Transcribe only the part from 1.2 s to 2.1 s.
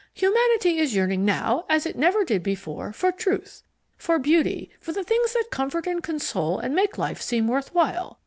now as it